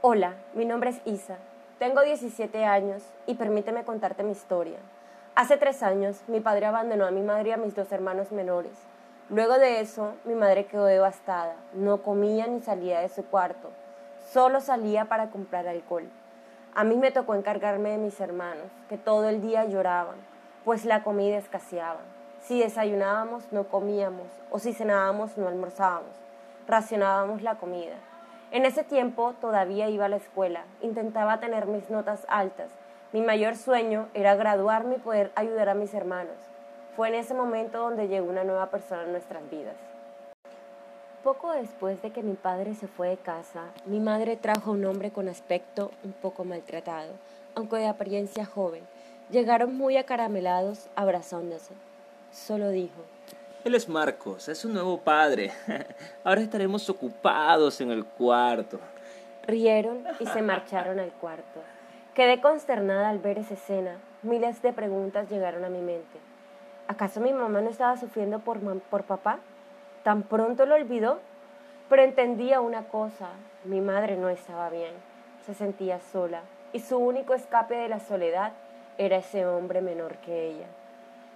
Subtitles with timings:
[0.00, 1.38] Hola, mi nombre es Isa.
[1.80, 4.78] Tengo 17 años y permíteme contarte mi historia.
[5.34, 8.70] Hace tres años, mi padre abandonó a mi madre y a mis dos hermanos menores.
[9.28, 11.56] Luego de eso, mi madre quedó devastada.
[11.74, 13.70] No comía ni salía de su cuarto.
[14.30, 16.08] Solo salía para comprar alcohol.
[16.76, 20.18] A mí me tocó encargarme de mis hermanos, que todo el día lloraban,
[20.64, 22.02] pues la comida escaseaba.
[22.40, 26.14] Si desayunábamos, no comíamos, o si cenábamos, no almorzábamos.
[26.68, 27.96] Racionábamos la comida.
[28.50, 32.70] En ese tiempo todavía iba a la escuela, intentaba tener mis notas altas.
[33.12, 36.36] Mi mayor sueño era graduarme y poder ayudar a mis hermanos.
[36.96, 39.76] Fue en ese momento donde llegó una nueva persona en nuestras vidas.
[41.22, 44.84] Poco después de que mi padre se fue de casa, mi madre trajo a un
[44.86, 47.12] hombre con aspecto un poco maltratado,
[47.54, 48.82] aunque de apariencia joven.
[49.30, 51.74] Llegaron muy acaramelados, abrazándose.
[52.32, 53.02] Solo dijo,
[53.64, 55.52] él es Marcos, es un nuevo padre.
[56.24, 58.78] Ahora estaremos ocupados en el cuarto.
[59.46, 61.60] Rieron y se marcharon al cuarto.
[62.14, 63.96] Quedé consternada al ver esa escena.
[64.22, 66.18] Miles de preguntas llegaron a mi mente.
[66.86, 69.38] ¿Acaso mi mamá no estaba sufriendo por, por papá?
[70.02, 71.18] ¿Tan pronto lo olvidó?
[71.88, 73.28] Pero entendía una cosa,
[73.64, 74.92] mi madre no estaba bien,
[75.46, 78.52] se sentía sola y su único escape de la soledad
[78.98, 80.66] era ese hombre menor que ella.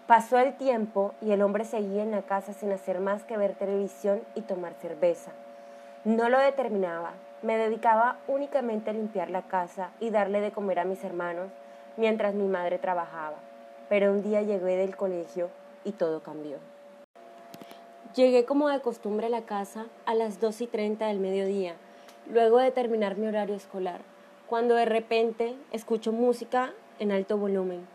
[0.07, 3.55] Pasó el tiempo y el hombre seguía en la casa sin hacer más que ver
[3.55, 5.31] televisión y tomar cerveza.
[6.05, 10.85] No lo determinaba, me dedicaba únicamente a limpiar la casa y darle de comer a
[10.85, 11.51] mis hermanos
[11.97, 13.37] mientras mi madre trabajaba.
[13.89, 15.51] Pero un día llegué del colegio
[15.85, 16.59] y todo cambió.
[18.17, 21.77] Llegué como de costumbre a la casa a las 2 y 30 del mediodía,
[22.29, 24.01] luego de terminar mi horario escolar,
[24.49, 27.87] cuando de repente escucho música en alto volumen.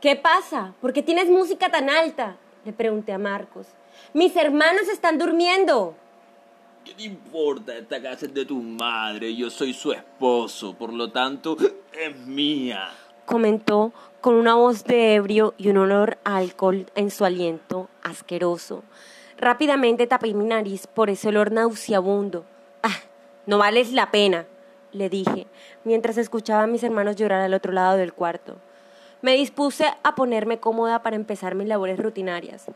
[0.00, 0.72] ¿Qué pasa?
[0.80, 2.36] ¿Por qué tienes música tan alta?
[2.64, 3.66] Le pregunté a Marcos.
[4.14, 5.94] Mis hermanos están durmiendo.
[6.86, 7.76] ¿Qué te importa?
[7.76, 9.36] Esta casa es de tu madre.
[9.36, 10.72] Yo soy su esposo.
[10.72, 11.54] Por lo tanto,
[11.92, 12.88] es mía.
[13.26, 18.82] Comentó con una voz de ebrio y un olor a alcohol en su aliento asqueroso.
[19.36, 22.46] Rápidamente tapé mi nariz por ese olor nauseabundo.
[22.82, 23.00] Ah,
[23.44, 24.46] no vales la pena,
[24.92, 25.46] le dije,
[25.84, 28.56] mientras escuchaba a mis hermanos llorar al otro lado del cuarto.
[29.22, 32.66] Me dispuse a ponerme cómoda para empezar mis labores rutinarias,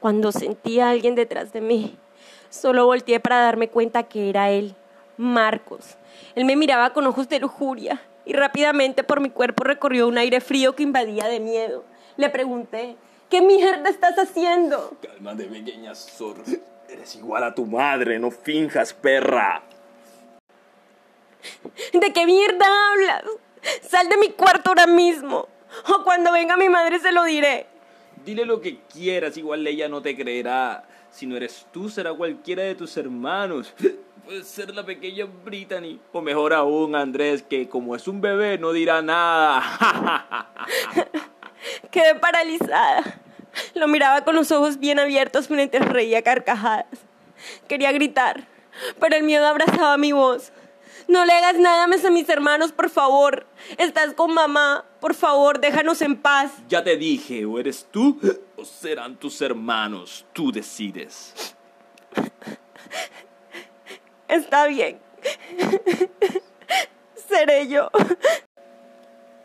[0.00, 1.98] cuando sentí a alguien detrás de mí.
[2.48, 4.74] Solo volteé para darme cuenta que era él,
[5.18, 5.96] Marcos.
[6.34, 10.40] Él me miraba con ojos de lujuria y rápidamente por mi cuerpo recorrió un aire
[10.40, 11.84] frío que invadía de miedo.
[12.16, 12.96] Le pregunté,
[13.28, 14.96] ¿qué mierda estás haciendo?
[15.02, 16.44] Cálmate, pequeña zorra.
[16.88, 19.62] Eres igual a tu madre, no finjas, perra.
[21.92, 23.24] ¿De qué mierda hablas?
[23.82, 25.46] Sal de mi cuarto ahora mismo.
[25.88, 27.66] O cuando venga mi madre se lo diré.
[28.24, 30.84] Dile lo que quieras, igual ella no te creerá.
[31.10, 33.74] Si no eres tú, será cualquiera de tus hermanos.
[34.24, 35.98] Puede ser la pequeña Brittany.
[36.12, 40.46] O mejor aún, Andrés, que como es un bebé no dirá nada.
[41.90, 43.20] Quedé paralizada.
[43.74, 46.86] Lo miraba con los ojos bien abiertos mientras reía carcajadas.
[47.66, 48.46] Quería gritar,
[49.00, 50.52] pero el miedo abrazaba mi voz.
[51.10, 53.44] No le hagas nada a mis hermanos, por favor.
[53.78, 54.84] Estás con mamá.
[55.00, 56.52] Por favor, déjanos en paz.
[56.68, 58.16] Ya te dije, o eres tú
[58.56, 60.24] o serán tus hermanos.
[60.32, 61.56] Tú decides.
[64.28, 65.00] Está bien.
[67.28, 67.90] Seré yo.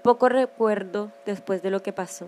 [0.04, 2.28] Poco recuerdo después de lo que pasó.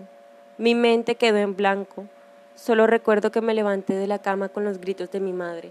[0.56, 2.08] Mi mente quedó en blanco.
[2.56, 5.70] Solo recuerdo que me levanté de la cama con los gritos de mi madre.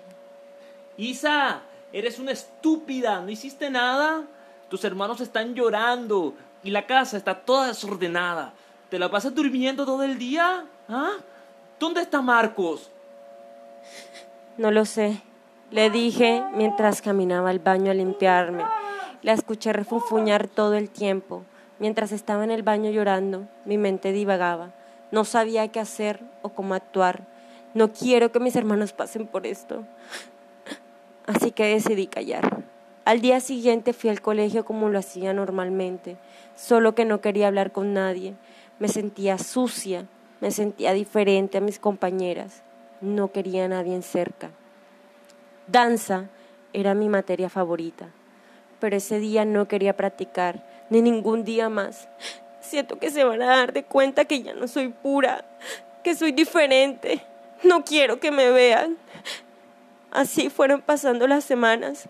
[0.96, 1.64] Isa,
[1.98, 4.22] Eres una estúpida, no hiciste nada.
[4.70, 8.54] Tus hermanos están llorando y la casa está toda desordenada.
[8.92, 10.68] ¿Te la pasas durmiendo todo el día?
[10.88, 11.14] ¿Ah?
[11.80, 12.92] ¿Dónde está Marcos?
[14.60, 15.24] No lo sé.
[15.72, 18.64] Le dije mientras caminaba al baño a limpiarme.
[19.24, 21.46] La escuché refunfuñar todo el tiempo.
[21.80, 24.70] Mientras estaba en el baño llorando, mi mente divagaba.
[25.10, 27.26] No sabía qué hacer o cómo actuar.
[27.74, 29.84] No quiero que mis hermanos pasen por esto
[31.28, 32.64] así que decidí callar.
[33.06, 36.18] Al día siguiente fui al colegio como lo hacía normalmente,
[36.56, 38.34] solo que no quería hablar con nadie.
[38.80, 40.08] Me sentía sucia,
[40.42, 42.64] me sentía diferente a mis compañeras,
[43.00, 44.50] no quería a nadie cerca.
[45.68, 46.30] Danza
[46.74, 48.10] era mi materia favorita,
[48.80, 52.08] pero ese día no quería practicar, ni ningún día más.
[52.62, 55.46] Siento que se van a dar de cuenta que ya no soy pura,
[56.04, 57.22] que soy diferente.
[57.64, 58.98] No quiero que me vean.
[60.12, 62.08] Así fueron pasando las semanas.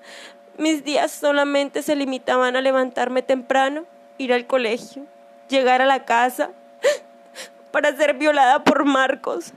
[0.58, 3.86] Mis días solamente se limitaban a levantarme temprano,
[4.18, 5.06] ir al colegio,
[5.50, 6.52] llegar a la casa
[7.72, 9.54] para ser violada por Marcos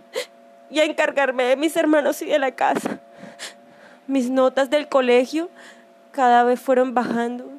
[0.70, 3.00] y a encargarme de mis hermanos y de la casa.
[4.06, 5.48] Mis notas del colegio
[6.12, 7.50] cada vez fueron bajando.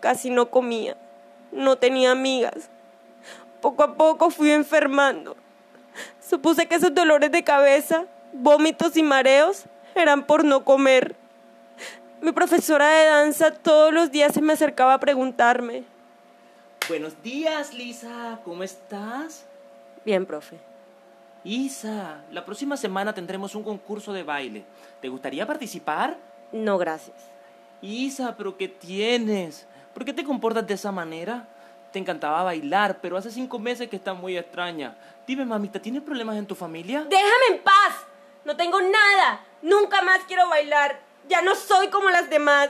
[0.00, 0.96] Casi no comía,
[1.50, 2.68] no tenía amigas.
[3.60, 5.36] Poco a poco fui enfermando.
[6.20, 11.16] Supuse que esos dolores de cabeza, vómitos y mareos eran por no comer.
[12.20, 15.84] Mi profesora de danza todos los días se me acercaba a preguntarme.
[16.88, 18.40] Buenos días, Lisa.
[18.44, 19.46] ¿Cómo estás?
[20.04, 20.58] Bien, profe.
[21.44, 24.64] Isa, la próxima semana tendremos un concurso de baile.
[25.00, 26.16] ¿Te gustaría participar?
[26.52, 27.16] No, gracias.
[27.82, 29.66] Isa, pero ¿qué tienes?
[29.92, 31.46] ¿Por qué te comportas de esa manera?
[31.92, 34.96] Te encantaba bailar, pero hace cinco meses que estás muy extraña.
[35.26, 37.06] Dime, mamita, ¿tienes problemas en tu familia?
[37.08, 38.03] Déjame en paz.
[38.44, 39.40] No tengo nada.
[39.62, 41.00] Nunca más quiero bailar.
[41.28, 42.68] Ya no soy como las demás.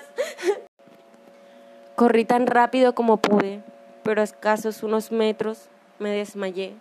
[1.96, 3.62] Corrí tan rápido como pude,
[4.02, 5.68] pero a escasos unos metros
[5.98, 6.74] me desmayé.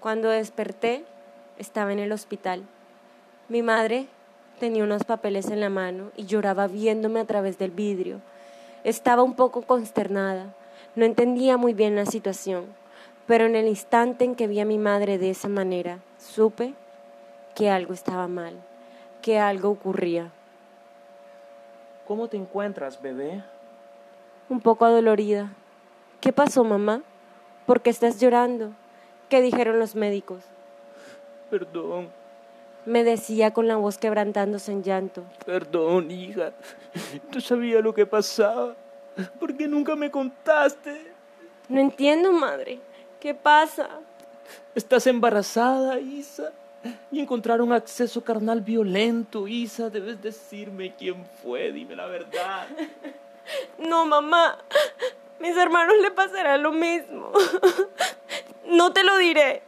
[0.00, 1.04] Cuando desperté,
[1.58, 2.62] estaba en el hospital.
[3.48, 4.06] Mi madre
[4.60, 8.20] tenía unos papeles en la mano y lloraba viéndome a través del vidrio.
[8.84, 10.54] Estaba un poco consternada.
[10.94, 12.66] No entendía muy bien la situación,
[13.26, 16.74] pero en el instante en que vi a mi madre de esa manera, supe
[17.56, 18.54] que algo estaba mal,
[19.22, 20.30] que algo ocurría.
[22.06, 23.42] ¿Cómo te encuentras, bebé?
[24.50, 25.50] Un poco adolorida.
[26.20, 27.00] ¿Qué pasó, mamá?
[27.64, 28.72] ¿Por qué estás llorando?
[29.30, 30.44] ¿Qué dijeron los médicos?
[31.50, 32.10] Perdón.
[32.84, 35.24] Me decía con la voz quebrantándose en llanto.
[35.46, 36.52] Perdón, hija.
[37.32, 38.76] Tú sabías lo que pasaba.
[39.40, 41.10] ¿Por qué nunca me contaste?
[41.70, 42.80] No entiendo, madre.
[43.18, 43.88] ¿Qué pasa?
[44.74, 46.52] Estás embarazada, Isa.
[47.10, 49.90] Y encontraron acceso carnal violento, Isa.
[49.90, 51.72] Debes decirme quién fue.
[51.72, 52.66] Dime la verdad.
[53.78, 54.58] No, mamá.
[55.38, 57.30] Mis hermanos le pasará lo mismo.
[58.68, 59.62] No te lo diré.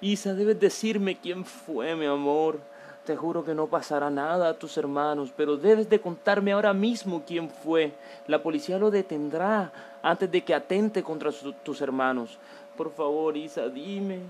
[0.00, 2.58] Isa, debes decirme quién fue, mi amor.
[3.04, 7.24] Te juro que no pasará nada a tus hermanos, pero debes de contarme ahora mismo
[7.26, 7.92] quién fue.
[8.26, 9.70] La policía lo detendrá
[10.02, 11.30] antes de que atente contra
[11.62, 12.38] tus hermanos.
[12.76, 14.20] Por favor, Isa, dime.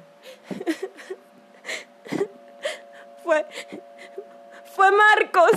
[3.33, 3.47] Fue.
[4.65, 5.51] Fue Marcos.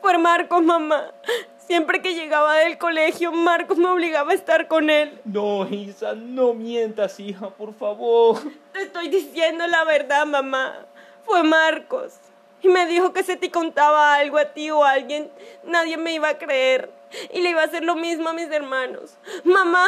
[0.00, 1.12] Fue Marcos, mamá.
[1.58, 5.20] Siempre que llegaba del colegio, Marcos me obligaba a estar con él.
[5.24, 8.40] No, Isa, no mientas, hija, por favor.
[8.72, 10.84] Te estoy diciendo la verdad, mamá.
[11.22, 12.18] Fue Marcos.
[12.60, 15.30] Y me dijo que si te contaba algo a ti o a alguien,
[15.62, 16.90] nadie me iba a creer.
[17.32, 19.16] Y le iba a hacer lo mismo a mis hermanos.
[19.44, 19.86] Mamá,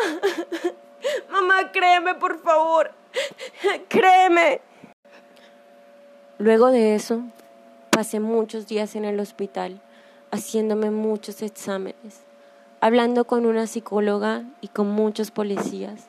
[1.30, 2.92] mamá, créeme, por favor.
[3.88, 4.60] Créeme.
[6.42, 7.20] Luego de eso,
[7.90, 9.80] pasé muchos días en el hospital
[10.32, 12.22] haciéndome muchos exámenes,
[12.80, 16.08] hablando con una psicóloga y con muchos policías.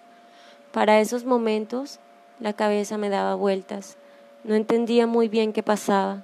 [0.72, 2.00] Para esos momentos
[2.40, 3.96] la cabeza me daba vueltas,
[4.44, 6.24] no entendía muy bien qué pasaba.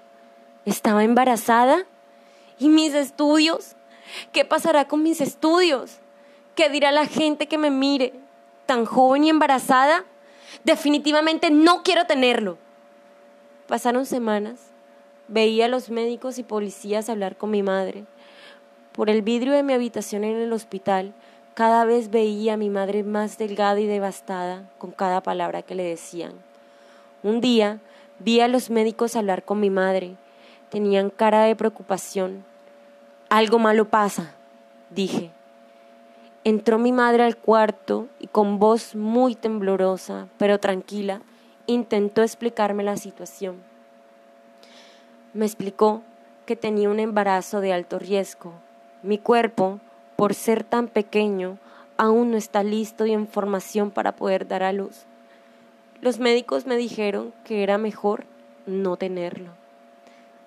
[0.65, 1.85] ¿Estaba embarazada?
[2.57, 3.75] ¿Y mis estudios?
[4.31, 5.99] ¿Qué pasará con mis estudios?
[6.55, 8.13] ¿Qué dirá la gente que me mire?
[8.65, 10.03] ¿Tan joven y embarazada?
[10.63, 12.57] Definitivamente no quiero tenerlo.
[13.69, 14.69] Pasaron semanas
[15.31, 18.05] Veía a los médicos y policías hablar con mi madre.
[18.93, 21.13] Por el vidrio de mi habitación en el hospital,
[21.53, 25.83] cada vez veía a mi madre más delgada y devastada con cada palabra que le
[25.83, 26.33] decían.
[27.21, 27.79] Un día
[28.17, 30.15] vi a los médicos hablar con mi madre.
[30.71, 32.43] Tenían cara de preocupación.
[33.29, 34.33] Algo malo pasa,
[34.89, 35.29] dije.
[36.43, 41.21] Entró mi madre al cuarto y con voz muy temblorosa, pero tranquila,
[41.73, 43.57] intentó explicarme la situación.
[45.33, 46.01] Me explicó
[46.47, 48.53] que tenía un embarazo de alto riesgo.
[49.03, 49.79] Mi cuerpo,
[50.15, 51.59] por ser tan pequeño,
[51.95, 55.05] aún no está listo y en formación para poder dar a luz.
[56.01, 58.25] Los médicos me dijeron que era mejor
[58.65, 59.51] no tenerlo.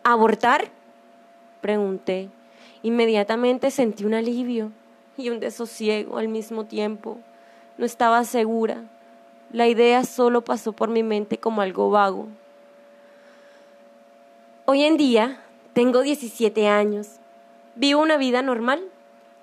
[0.02, 0.71] ¿Abortar?
[1.61, 2.31] Pregunté.
[2.83, 4.73] Inmediatamente sentí un alivio
[5.17, 7.19] y un desosiego al mismo tiempo.
[7.79, 8.83] No estaba segura.
[9.52, 12.28] La idea solo pasó por mi mente como algo vago,
[14.64, 15.42] Hoy en día
[15.75, 17.16] tengo 17 años.
[17.75, 18.80] Vivo una vida normal.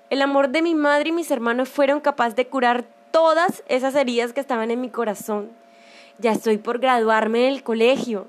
[0.08, 4.32] El amor de mi madre y mis hermanos fueron capaces de curar todas esas heridas
[4.32, 5.50] que estaban en mi corazón.
[6.18, 8.28] Ya estoy por graduarme del colegio.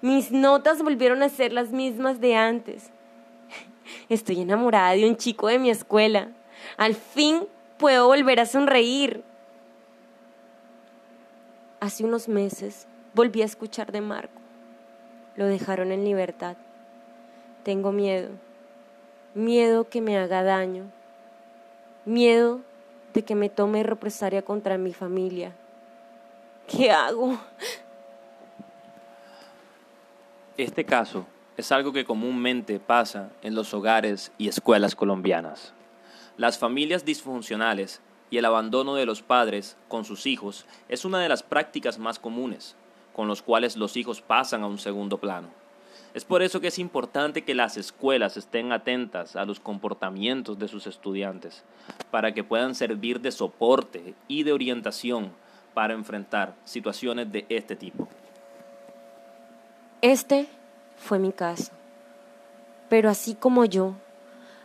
[0.00, 2.90] Mis notas volvieron a ser las mismas de antes.
[4.10, 6.28] Estoy enamorada de un chico de mi escuela.
[6.76, 7.46] Al fin
[7.78, 9.22] puedo volver a sonreír.
[11.82, 14.40] Hace unos meses volví a escuchar de Marco.
[15.34, 16.56] Lo dejaron en libertad.
[17.64, 18.28] Tengo miedo.
[19.34, 20.84] Miedo que me haga daño.
[22.04, 22.60] Miedo
[23.14, 25.56] de que me tome represalia contra mi familia.
[26.68, 27.36] ¿Qué hago?
[30.56, 35.72] Este caso es algo que comúnmente pasa en los hogares y escuelas colombianas.
[36.36, 38.00] Las familias disfuncionales
[38.32, 42.18] y el abandono de los padres con sus hijos es una de las prácticas más
[42.18, 42.76] comunes,
[43.12, 45.48] con los cuales los hijos pasan a un segundo plano.
[46.14, 50.66] Es por eso que es importante que las escuelas estén atentas a los comportamientos de
[50.66, 51.62] sus estudiantes,
[52.10, 55.30] para que puedan servir de soporte y de orientación
[55.74, 58.08] para enfrentar situaciones de este tipo.
[60.00, 60.46] Este
[60.96, 61.70] fue mi caso.
[62.88, 63.94] Pero así como yo,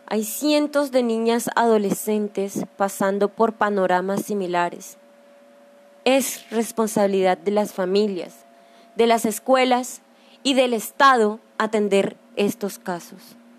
[0.10, 4.98] hay cientos de niñas adolescentes pasando por panoramas similares.
[6.06, 8.46] Es responsabilidad de las familias,
[8.96, 10.02] de las escuelas
[10.44, 13.36] y del Estado atender estos casos.